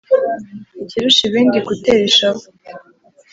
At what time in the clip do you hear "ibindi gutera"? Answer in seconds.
1.29-2.01